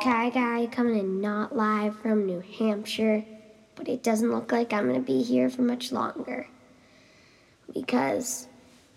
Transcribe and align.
Sky 0.00 0.30
Guy 0.32 0.68
coming 0.70 0.98
in 0.98 1.20
not 1.20 1.54
live 1.54 1.98
from 2.00 2.26
New 2.26 2.40
Hampshire, 2.40 3.24
but 3.74 3.88
it 3.88 4.02
doesn't 4.02 4.30
look 4.30 4.50
like 4.50 4.72
I'm 4.72 4.88
going 4.88 4.94
to 4.94 5.00
be 5.00 5.22
here 5.22 5.48
for 5.48 5.62
much 5.62 5.92
longer. 5.92 6.48
Because 7.72 8.48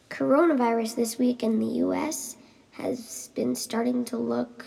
coronavirus 0.10 0.96
this 0.96 1.20
week 1.20 1.44
in 1.44 1.60
the 1.60 1.86
US 1.86 2.38
has 2.72 3.30
been 3.36 3.56
starting 3.56 4.06
to 4.06 4.18
look, 4.18 4.66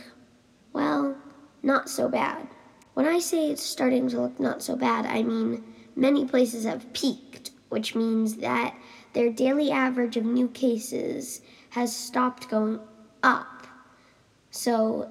well, 0.73 1.17
not 1.63 1.89
so 1.89 2.09
bad. 2.09 2.47
When 2.95 3.07
I 3.07 3.19
say 3.19 3.51
it's 3.51 3.63
starting 3.63 4.09
to 4.11 4.21
look 4.21 4.39
not 4.39 4.63
so 4.63 4.77
bad, 4.77 5.07
I 5.07 5.23
mean 5.23 5.65
many 5.97 6.25
places 6.27 6.65
have 6.65 6.93
peaked, 6.93 7.51
which 7.71 7.95
means 7.95 8.37
that 8.37 8.77
their 9.15 9.31
daily 9.31 9.71
average 9.71 10.17
of 10.17 10.25
new 10.25 10.49
cases 10.49 11.41
has 11.71 11.95
stopped 11.95 12.49
going 12.49 12.79
up. 13.23 13.54
So 14.55 15.11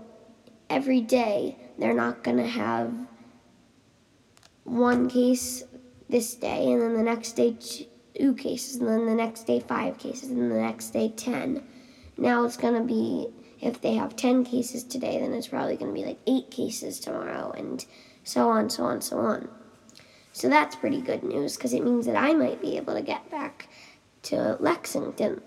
every 0.69 1.01
day 1.01 1.57
they're 1.77 1.93
not 1.93 2.23
going 2.23 2.37
to 2.37 2.47
have 2.47 2.93
one 4.63 5.09
case 5.09 5.65
this 6.07 6.33
day, 6.33 6.71
and 6.71 6.81
then 6.81 6.93
the 6.93 7.03
next 7.03 7.33
day 7.33 7.57
two 8.15 8.35
cases, 8.35 8.77
and 8.77 8.87
then 8.87 9.05
the 9.05 9.13
next 9.13 9.45
day 9.45 9.59
five 9.59 9.97
cases, 9.97 10.29
and 10.29 10.49
the 10.49 10.55
next 10.55 10.91
day 10.91 11.09
10. 11.09 11.61
Now 12.17 12.45
it's 12.45 12.55
going 12.55 12.75
to 12.75 12.87
be, 12.87 13.27
if 13.59 13.81
they 13.81 13.95
have 13.95 14.15
10 14.15 14.45
cases 14.45 14.85
today, 14.85 15.19
then 15.19 15.33
it's 15.33 15.49
probably 15.49 15.75
going 15.75 15.93
to 15.93 16.01
be 16.01 16.07
like 16.07 16.19
eight 16.25 16.49
cases 16.49 17.01
tomorrow, 17.01 17.51
and 17.51 17.85
so 18.23 18.49
on, 18.49 18.69
so 18.69 18.85
on, 18.85 19.01
so 19.01 19.17
on. 19.17 19.49
So 20.31 20.47
that's 20.47 20.77
pretty 20.77 21.01
good 21.01 21.21
news 21.21 21.57
because 21.57 21.73
it 21.73 21.83
means 21.83 22.05
that 22.05 22.15
I 22.15 22.33
might 22.33 22.61
be 22.61 22.77
able 22.77 22.93
to 22.93 23.01
get 23.01 23.29
back 23.29 23.67
to 24.23 24.55
Lexington. 24.61 25.41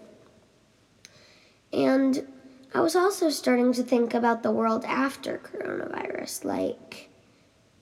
And 1.73 2.27
I 2.75 2.81
was 2.81 2.97
also 2.97 3.31
starting 3.31 3.73
to 3.75 3.83
think 3.83 4.15
about 4.15 4.43
the 4.43 4.51
world 4.51 4.85
after 4.85 5.39
coronavirus. 5.39 6.45
Like, 6.45 7.11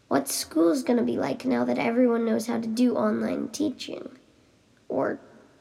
what 0.09 0.29
school's 0.29 0.83
going 0.83 0.99
to 0.99 1.05
be 1.05 1.17
like 1.17 1.45
now 1.45 1.65
that 1.65 1.79
everyone 1.79 2.25
knows 2.25 2.47
how 2.47 2.61
to 2.61 2.69
do 2.69 2.97
online 2.97 3.49
teaching? 3.49 4.09
Or 4.89 5.19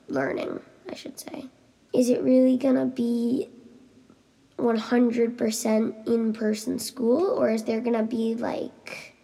learning, 0.07 0.59
I 0.89 0.95
should 0.95 1.19
say. 1.19 1.45
Is 1.93 2.09
it 2.09 2.21
really 2.21 2.57
going 2.57 2.75
to 2.75 2.85
be 2.85 3.49
100% 4.57 6.07
in 6.07 6.33
person 6.33 6.79
school? 6.79 7.25
Or 7.25 7.49
is 7.49 7.63
there 7.63 7.81
going 7.81 7.97
to 7.97 8.03
be 8.03 8.35
like 8.35 9.15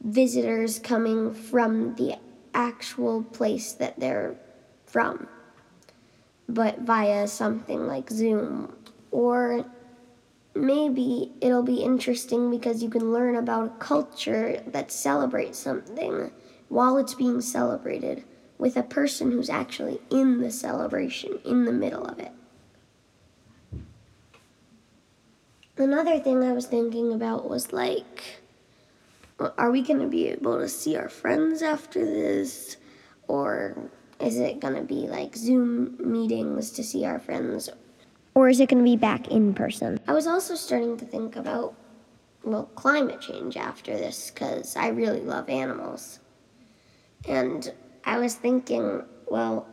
visitors 0.00 0.78
coming 0.78 1.34
from 1.34 1.94
the 1.96 2.16
actual 2.54 3.22
place 3.22 3.72
that 3.74 4.00
they're 4.00 4.36
from? 4.86 5.28
but 6.48 6.80
via 6.80 7.28
something 7.28 7.86
like 7.86 8.10
Zoom. 8.10 8.74
Or 9.10 9.64
maybe 10.54 11.32
it'll 11.40 11.62
be 11.62 11.82
interesting 11.82 12.50
because 12.50 12.82
you 12.82 12.90
can 12.90 13.12
learn 13.12 13.36
about 13.36 13.66
a 13.66 13.78
culture 13.78 14.62
that 14.66 14.90
celebrates 14.90 15.58
something 15.58 16.30
while 16.68 16.98
it's 16.98 17.14
being 17.14 17.40
celebrated 17.40 18.24
with 18.58 18.76
a 18.76 18.82
person 18.82 19.30
who's 19.30 19.48
actually 19.48 20.00
in 20.10 20.40
the 20.40 20.50
celebration, 20.50 21.38
in 21.44 21.64
the 21.64 21.72
middle 21.72 22.04
of 22.04 22.18
it. 22.18 22.32
Another 25.76 26.18
thing 26.18 26.42
I 26.42 26.52
was 26.52 26.66
thinking 26.66 27.12
about 27.12 27.48
was 27.48 27.72
like, 27.72 28.40
are 29.56 29.70
we 29.70 29.82
going 29.82 30.00
to 30.00 30.08
be 30.08 30.26
able 30.26 30.58
to 30.58 30.68
see 30.68 30.96
our 30.96 31.08
friends 31.08 31.62
after 31.62 32.04
this? 32.04 32.76
Or 33.28 33.76
is 34.20 34.40
it 34.40 34.58
going 34.58 34.74
to 34.74 34.82
be 34.82 35.06
like 35.06 35.36
Zoom 35.36 35.96
meetings 36.00 36.72
to 36.72 36.82
see 36.82 37.04
our 37.04 37.20
friends? 37.20 37.70
Or 38.38 38.48
is 38.48 38.60
it 38.60 38.68
going 38.68 38.78
to 38.78 38.88
be 38.88 38.96
back 38.96 39.26
in 39.26 39.52
person? 39.52 39.98
I 40.06 40.12
was 40.12 40.28
also 40.28 40.54
starting 40.54 40.96
to 40.98 41.04
think 41.04 41.34
about, 41.34 41.74
well, 42.44 42.66
climate 42.76 43.20
change 43.20 43.56
after 43.56 43.96
this 43.96 44.30
because 44.30 44.76
I 44.76 44.90
really 44.90 45.22
love 45.22 45.48
animals. 45.48 46.20
And 47.26 47.72
I 48.04 48.18
was 48.18 48.36
thinking, 48.36 49.02
well, 49.26 49.66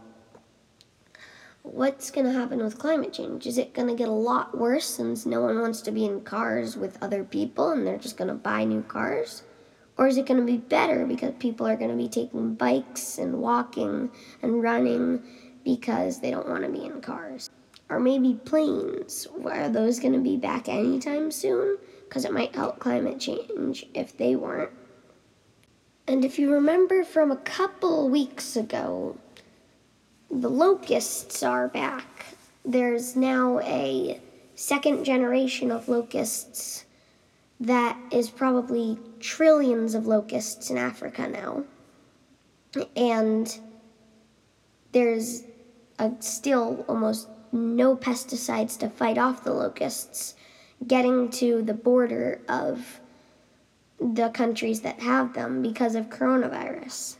what's 1.62 2.10
going 2.10 2.26
to 2.26 2.34
happen 2.34 2.58
with 2.58 2.80
climate 2.80 3.14
change? 3.14 3.46
Is 3.46 3.60
it 3.60 3.76
going 3.76 3.88
to 3.88 3.94
get 3.94 4.08
a 4.08 4.12
lot 4.12 4.58
worse 4.58 4.88
since 4.88 5.28
no 5.28 5.42
one 5.42 5.62
wants 5.62 5.82
to 5.82 5.92
be 5.92 6.04
in 6.04 6.22
cars 6.22 6.76
with 6.76 6.98
other 7.04 7.24
people 7.24 7.70
and 7.70 7.86
they're 7.86 8.00
just 8.00 8.18
going 8.18 8.30
to 8.30 8.34
buy 8.34 8.64
new 8.64 8.82
cars? 8.82 9.44
Or 9.96 10.08
is 10.08 10.18
it 10.18 10.26
going 10.26 10.40
to 10.40 10.46
be 10.46 10.58
better 10.58 11.06
because 11.06 11.34
people 11.38 11.68
are 11.68 11.78
going 11.78 11.92
to 11.92 11.96
be 11.96 12.10
taking 12.10 12.56
bikes 12.56 13.20
and 13.20 13.44
walking 13.44 14.10
and 14.42 14.64
running 14.64 15.22
because 15.64 16.20
they 16.20 16.32
don't 16.32 16.50
want 16.50 16.64
to 16.64 16.70
be 16.70 16.84
in 16.84 17.00
cars? 17.00 17.52
Or 17.90 18.00
maybe 18.00 18.40
planes. 18.46 19.28
Are 19.46 19.70
those 19.70 20.00
going 20.00 20.14
to 20.14 20.20
be 20.20 20.38
back 20.38 20.68
anytime 20.68 21.32
soon? 21.32 21.78
Because 22.08 22.26
it 22.26 22.34
might 22.34 22.56
help 22.56 22.80
climate 22.80 23.20
change 23.20 23.86
if 23.94 24.18
they 24.18 24.36
weren't. 24.36 24.72
And 26.08 26.24
if 26.24 26.38
you 26.38 26.52
remember 26.52 27.04
from 27.04 27.32
a 27.32 27.38
couple 27.38 28.10
weeks 28.10 28.56
ago, 28.56 29.18
the 30.30 30.50
locusts 30.50 31.42
are 31.44 31.68
back. 31.68 32.26
There's 32.64 33.16
now 33.16 33.60
a 33.60 34.20
second 34.56 35.04
generation 35.04 35.72
of 35.72 35.88
locusts 35.88 36.86
that 37.60 37.98
is 38.12 38.30
probably 38.30 39.00
trillions 39.20 39.96
of 39.96 40.08
locusts 40.08 40.70
in 40.70 40.78
Africa 40.78 41.28
now. 41.28 41.64
And 42.96 43.58
there's 44.92 45.44
a, 46.00 46.12
still 46.20 46.86
almost 46.88 47.28
no 47.52 47.96
pesticides 47.96 48.78
to 48.80 48.90
fight 48.90 49.18
off 49.18 49.44
the 49.44 49.54
locusts 49.54 50.36
getting 50.86 51.30
to 51.30 51.62
the 51.62 51.74
border 51.74 52.42
of 52.48 53.00
the 54.00 54.30
countries 54.30 54.82
that 54.82 55.00
have 55.00 55.34
them 55.34 55.62
because 55.62 55.96
of 55.96 56.10
coronavirus. 56.10 57.18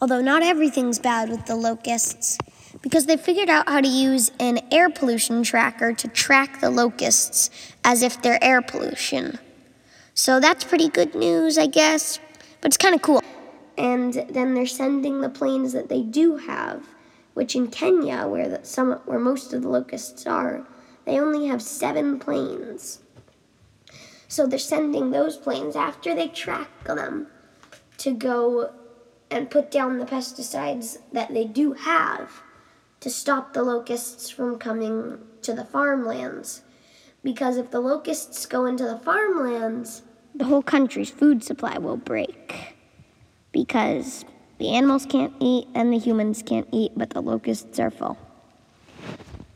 Although 0.00 0.20
not 0.20 0.42
everything's 0.42 0.98
bad 0.98 1.28
with 1.28 1.46
the 1.46 1.56
locusts 1.56 2.38
because 2.82 3.06
they 3.06 3.16
figured 3.16 3.48
out 3.48 3.68
how 3.68 3.80
to 3.80 3.88
use 3.88 4.30
an 4.38 4.60
air 4.70 4.90
pollution 4.90 5.42
tracker 5.42 5.92
to 5.92 6.08
track 6.08 6.60
the 6.60 6.70
locusts 6.70 7.50
as 7.84 8.02
if 8.02 8.20
they're 8.22 8.42
air 8.42 8.62
pollution. 8.62 9.38
So 10.14 10.40
that's 10.40 10.64
pretty 10.64 10.88
good 10.88 11.14
news, 11.14 11.58
I 11.58 11.66
guess, 11.66 12.18
but 12.60 12.68
it's 12.68 12.76
kind 12.76 12.94
of 12.94 13.02
cool. 13.02 13.22
And 13.76 14.12
then 14.30 14.54
they're 14.54 14.66
sending 14.66 15.20
the 15.20 15.28
planes 15.28 15.72
that 15.72 15.88
they 15.88 16.02
do 16.02 16.36
have, 16.36 16.84
which 17.38 17.54
in 17.54 17.68
Kenya, 17.68 18.26
where 18.26 18.48
the, 18.48 18.64
some 18.64 18.94
where 19.04 19.20
most 19.20 19.52
of 19.52 19.62
the 19.62 19.68
locusts 19.68 20.26
are, 20.26 20.66
they 21.04 21.20
only 21.20 21.46
have 21.46 21.62
seven 21.62 22.18
planes. 22.18 22.98
So 24.26 24.44
they're 24.44 24.58
sending 24.58 25.12
those 25.12 25.36
planes 25.36 25.76
after 25.76 26.16
they 26.16 26.26
track 26.26 26.68
them 26.82 27.28
to 27.98 28.12
go 28.12 28.72
and 29.30 29.52
put 29.52 29.70
down 29.70 29.98
the 29.98 30.04
pesticides 30.04 30.98
that 31.12 31.32
they 31.32 31.44
do 31.44 31.74
have 31.74 32.42
to 32.98 33.08
stop 33.08 33.52
the 33.52 33.62
locusts 33.62 34.28
from 34.28 34.58
coming 34.58 35.20
to 35.42 35.54
the 35.54 35.64
farmlands. 35.64 36.62
Because 37.22 37.56
if 37.56 37.70
the 37.70 37.78
locusts 37.78 38.46
go 38.46 38.66
into 38.66 38.82
the 38.82 38.98
farmlands, 38.98 40.02
the 40.34 40.46
whole 40.46 40.62
country's 40.62 41.10
food 41.10 41.44
supply 41.44 41.78
will 41.78 41.96
break. 41.96 42.74
Because 43.52 44.24
the 44.58 44.70
animals 44.70 45.06
can't 45.06 45.32
eat 45.40 45.68
and 45.74 45.92
the 45.92 45.98
humans 45.98 46.42
can't 46.42 46.68
eat, 46.72 46.92
but 46.96 47.10
the 47.10 47.20
locusts 47.20 47.78
are 47.78 47.90
full. 47.90 48.18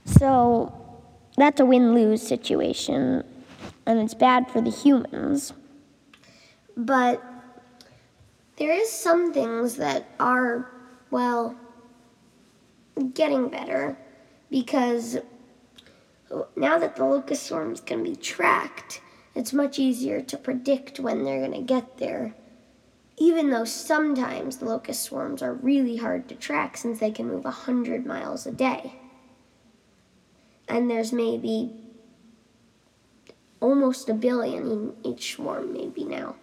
So 0.05 0.73
that's 1.37 1.61
a 1.61 1.65
win 1.65 1.95
lose 1.95 2.27
situation, 2.27 3.25
and 3.87 3.99
it's 4.01 4.15
bad 4.15 4.51
for 4.51 4.61
the 4.61 4.71
humans. 4.71 5.53
But 6.77 7.23
there 8.57 8.73
is 8.73 8.91
some 8.91 9.33
things 9.33 9.77
that 9.77 10.07
are, 10.21 10.71
well, 11.11 11.57
getting 13.15 13.49
better 13.49 13.97
because 14.51 15.19
now 16.57 16.79
that 16.79 16.97
the 16.97 17.05
locust 17.05 17.45
swarm 17.47 17.73
is 17.73 17.81
going 17.81 18.05
to 18.05 18.11
be 18.11 18.17
tracked, 18.17 19.01
it's 19.35 19.53
much 19.53 19.79
easier 19.79 20.21
to 20.21 20.37
predict 20.37 21.01
when 21.01 21.25
they're 21.25 21.41
going 21.41 21.53
to 21.53 21.63
get 21.63 21.99
there. 21.99 22.35
Even 23.23 23.51
though 23.51 23.65
sometimes 23.65 24.57
the 24.57 24.65
locust 24.65 25.03
swarms 25.03 25.43
are 25.43 25.55
really 25.55 25.97
hard 25.97 26.29
to 26.29 26.35
track 26.35 26.77
since 26.77 26.99
they 26.99 27.11
can 27.11 27.29
move 27.29 27.45
100 27.45 28.05
miles 28.05 28.47
a 28.47 28.51
day. 28.51 28.95
And 30.67 30.91
there's 30.91 31.13
maybe 31.13 31.71
almost 33.61 34.09
a 34.09 34.15
billion 34.15 34.71
in 34.71 34.95
each 35.05 35.35
swarm, 35.35 35.73
maybe 35.73 36.05
now 36.05 36.35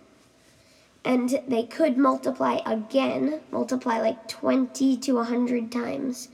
and 1.06 1.42
they 1.48 1.64
could 1.64 1.98
multiply 1.98 2.60
again, 2.66 3.42
multiply 3.52 4.00
like 4.00 4.28
20 4.28 4.98
to 4.98 5.14
100 5.14 5.72
times 5.72 6.30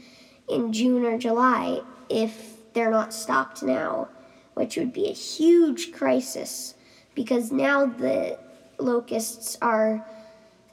in 0.49 0.73
June 0.73 1.05
or 1.05 1.17
July 1.17 1.81
if 2.09 2.73
they're 2.73 2.91
not 2.91 3.13
stopped 3.13 3.63
now, 3.63 4.09
which 4.53 4.75
would 4.75 4.91
be 4.91 5.07
a 5.07 5.13
huge 5.13 5.91
crisis 5.91 6.73
because 7.13 7.51
now 7.51 7.85
the 7.85 8.37
locusts 8.79 9.57
are 9.61 10.05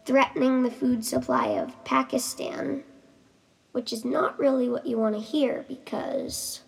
threatening 0.04 0.62
the 0.62 0.70
food 0.70 1.04
supply 1.04 1.48
of 1.48 1.84
Pakistan, 1.84 2.84
which 3.72 3.92
is 3.92 4.04
not 4.04 4.38
really 4.38 4.68
what 4.68 4.86
you 4.86 4.98
want 4.98 5.14
to 5.14 5.20
hear 5.20 5.64
because 5.68 6.60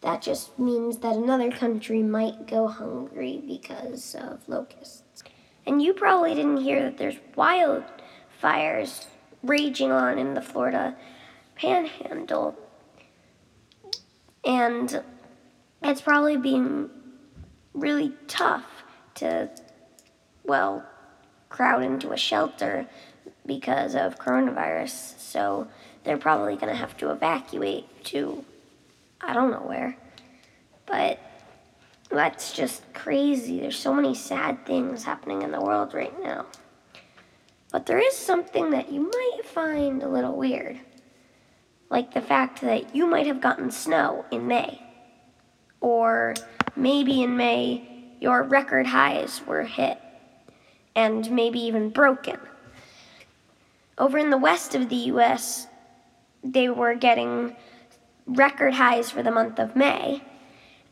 that 0.00 0.20
just 0.20 0.58
means 0.58 0.98
that 0.98 1.16
another 1.16 1.50
country 1.50 2.02
might 2.02 2.46
go 2.46 2.68
hungry 2.68 3.42
because 3.46 4.14
of 4.14 4.46
locusts. 4.48 5.22
And 5.66 5.80
you 5.80 5.94
probably 5.94 6.34
didn't 6.34 6.58
hear 6.58 6.82
that 6.82 6.98
there's 6.98 7.16
wildfires 7.36 9.06
raging 9.42 9.90
on 9.90 10.18
in 10.18 10.34
the 10.34 10.42
Florida 10.42 10.96
panhandle. 11.54 12.54
And 14.44 15.02
it's 15.82 16.02
probably 16.02 16.36
been 16.36 16.90
really 17.72 18.12
tough 18.26 18.66
to, 19.14 19.50
well, 20.44 20.86
crowd 21.54 21.84
into 21.84 22.10
a 22.10 22.16
shelter 22.16 22.84
because 23.46 23.94
of 23.94 24.18
coronavirus. 24.18 25.16
So 25.20 25.68
they're 26.02 26.16
probably 26.16 26.56
going 26.56 26.72
to 26.72 26.74
have 26.74 26.96
to 26.96 27.12
evacuate 27.12 27.86
to 28.06 28.44
I 29.20 29.32
don't 29.32 29.52
know 29.52 29.66
where. 29.66 29.96
But 30.84 31.20
that's 32.10 32.52
just 32.52 32.82
crazy. 32.92 33.60
There's 33.60 33.78
so 33.78 33.94
many 33.94 34.14
sad 34.16 34.66
things 34.66 35.04
happening 35.04 35.42
in 35.42 35.52
the 35.52 35.60
world 35.60 35.94
right 35.94 36.20
now. 36.22 36.46
But 37.70 37.86
there 37.86 37.98
is 37.98 38.16
something 38.16 38.70
that 38.70 38.92
you 38.92 39.00
might 39.00 39.46
find 39.46 40.02
a 40.02 40.08
little 40.08 40.36
weird. 40.36 40.80
Like 41.88 42.12
the 42.12 42.20
fact 42.20 42.60
that 42.62 42.94
you 42.94 43.06
might 43.06 43.28
have 43.28 43.40
gotten 43.40 43.70
snow 43.70 44.24
in 44.32 44.48
May. 44.48 44.82
Or 45.80 46.34
maybe 46.74 47.22
in 47.22 47.36
May 47.36 48.16
your 48.20 48.42
record 48.42 48.86
highs 48.86 49.40
were 49.46 49.62
hit 49.62 49.98
and 50.94 51.30
maybe 51.30 51.58
even 51.60 51.90
broken. 51.90 52.38
Over 53.98 54.18
in 54.18 54.30
the 54.30 54.38
west 54.38 54.74
of 54.74 54.88
the 54.88 54.96
US, 54.96 55.66
they 56.42 56.68
were 56.68 56.94
getting 56.94 57.56
record 58.26 58.74
highs 58.74 59.10
for 59.10 59.22
the 59.22 59.30
month 59.30 59.58
of 59.58 59.76
May. 59.76 60.22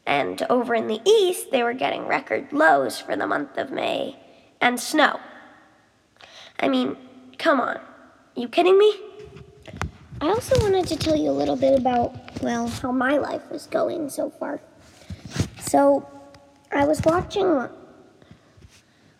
And 0.06 0.42
over 0.50 0.74
in 0.74 0.88
the 0.88 1.00
east, 1.04 1.50
they 1.50 1.62
were 1.62 1.74
getting 1.74 2.06
record 2.06 2.52
lows 2.52 2.98
for 2.98 3.16
the 3.16 3.26
month 3.26 3.56
of 3.56 3.70
May 3.70 4.16
and 4.60 4.78
snow. 4.78 5.20
I 6.58 6.68
mean, 6.68 6.96
come 7.38 7.60
on. 7.60 7.80
You 8.34 8.48
kidding 8.48 8.78
me? 8.78 8.94
I 10.20 10.28
also 10.28 10.58
wanted 10.60 10.86
to 10.86 10.96
tell 10.96 11.16
you 11.16 11.30
a 11.30 11.32
little 11.32 11.56
bit 11.56 11.78
about, 11.78 12.40
well, 12.42 12.68
how 12.68 12.92
my 12.92 13.18
life 13.18 13.42
was 13.50 13.66
going 13.66 14.08
so 14.08 14.30
far. 14.30 14.60
So, 15.60 16.08
I 16.70 16.86
was 16.86 17.02
watching 17.02 17.68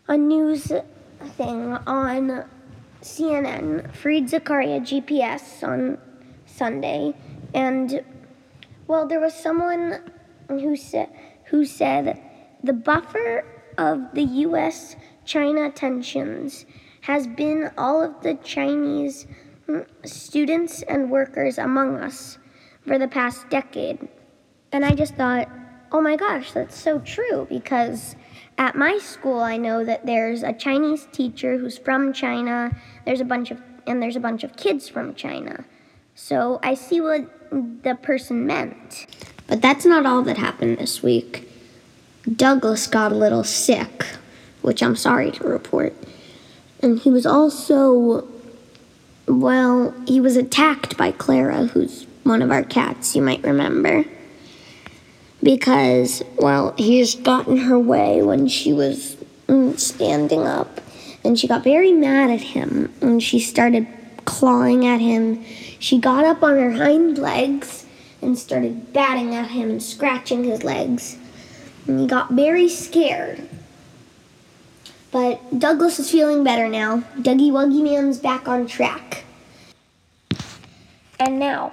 a 0.09 0.17
news 0.17 0.73
thing 1.37 1.73
on 1.87 2.45
CNN, 3.01 3.91
Fareed 3.93 4.29
Zakaria 4.29 4.81
GPS 4.81 5.67
on 5.67 5.99
Sunday, 6.47 7.15
and 7.55 8.05
well, 8.87 9.07
there 9.07 9.21
was 9.21 9.35
someone 9.35 10.11
who 10.49 10.77
said 10.77 11.09
who 11.47 11.65
said 11.65 12.21
the 12.63 12.73
buffer 12.73 13.45
of 13.79 14.15
the 14.15 14.23
U.S. 14.23 14.97
China 15.25 15.71
tensions 15.71 16.67
has 17.03 17.27
been 17.27 17.71
all 17.77 18.03
of 18.03 18.23
the 18.23 18.35
Chinese 18.35 19.27
mm, 19.69 19.87
students 20.05 20.83
and 20.83 21.11
workers 21.11 21.59
among 21.59 21.97
us 21.97 22.39
for 22.87 22.99
the 22.99 23.09
past 23.09 23.49
decade. 23.51 24.09
And 24.73 24.85
I 24.85 24.95
just 24.95 25.15
thought, 25.15 25.49
oh 25.91 26.01
my 26.01 26.17
gosh, 26.17 26.53
that's 26.53 26.77
so 26.77 27.01
true 27.01 27.47
because 27.49 28.17
at 28.59 28.77
my 28.77 28.99
school 28.99 29.41
I 29.41 29.57
know 29.57 29.85
that 29.85 30.07
there's 30.07 30.43
a 30.43 30.53
Chinese 30.53 31.07
teacher 31.13 31.59
who's 31.59 31.79
from 31.79 32.13
China. 32.13 32.77
There's 33.05 33.21
a 33.21 33.25
bunch 33.25 33.51
of 33.51 33.61
and 33.87 34.03
there's 34.03 34.17
a 34.17 34.21
bunch 34.21 34.45
of 34.45 34.57
kids 34.57 34.89
from 34.89 35.15
China. 35.15 35.65
So 36.15 36.61
I 36.63 36.75
see 36.75 37.01
what 37.01 37.29
the 37.51 37.99
person 38.01 38.47
meant. 38.47 39.07
But 39.47 39.61
that's 39.61 39.85
not 39.85 40.07
all 40.07 40.23
that 40.23 40.39
happened 40.39 40.79
this 40.79 41.03
week. 41.03 41.49
Douglas 42.37 42.87
got 42.87 43.13
a 43.13 43.17
little 43.17 43.45
sick, 43.45 44.07
which 44.63 44.83
I'm 44.83 44.97
sorry 44.97 45.33
to 45.33 45.45
report. 45.45 45.95
And 46.81 46.99
he 46.99 47.11
was 47.11 47.27
also, 47.27 48.29
well, 49.27 49.95
he 50.07 50.21
was 50.21 50.37
attacked 50.37 50.97
by 50.97 51.13
Clara, 51.13 51.67
who's 51.67 52.07
one 52.23 52.43
of 52.43 52.51
our 52.51 52.63
cats, 52.63 53.17
you 53.17 53.23
might 53.23 53.43
remember. 53.43 54.05
Because, 55.43 56.23
well, 56.37 56.75
he 56.79 57.01
just 57.01 57.23
got 57.23 57.49
in 57.49 57.57
her 57.57 57.79
way 57.79 58.23
when 58.23 58.47
she 58.49 58.73
was 58.73 59.17
mm, 59.49 59.79
standing 59.79 60.47
up. 60.47 60.81
And 61.25 61.39
she 61.39 61.49
got 61.49 61.65
very 61.65 61.93
mad 61.93 62.31
at 62.31 62.41
him. 62.41 62.93
And 63.01 63.23
she 63.23 63.41
started 63.41 63.87
clawing 64.25 64.87
at 64.87 65.01
him 65.01 65.45
she 65.83 65.99
got 65.99 66.25
up 66.25 66.45
on 66.45 66.55
her 66.59 66.71
hind 66.71 67.19
legs 67.19 67.85
and 68.23 68.39
started 68.39 68.93
batting 68.93 69.35
at 69.35 69.51
him 69.51 69.69
and 69.69 69.83
scratching 69.83 70.45
his 70.45 70.63
legs. 70.63 71.19
And 71.89 71.99
he 71.99 72.07
got 72.07 72.31
very 72.31 72.69
scared. 72.69 73.49
But 75.11 75.59
Douglas 75.59 75.99
is 75.99 76.09
feeling 76.09 76.45
better 76.45 76.69
now. 76.69 76.99
Dougie 77.19 77.51
Wuggy 77.51 77.83
Man's 77.83 78.19
back 78.19 78.47
on 78.47 78.69
track. 78.69 79.25
And 81.19 81.41
now, 81.41 81.73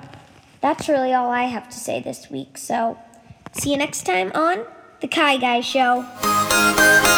that's 0.59 0.89
really 0.89 1.13
all 1.13 1.29
I 1.29 1.43
have 1.43 1.69
to 1.69 1.77
say 1.77 2.01
this 2.01 2.31
week. 2.31 2.57
So, 2.57 2.97
See 3.51 3.71
you 3.71 3.77
next 3.77 4.03
time 4.03 4.31
on 4.33 4.65
The 5.01 5.07
Kai 5.07 5.37
Guy 5.37 5.61
Show. 5.61 7.08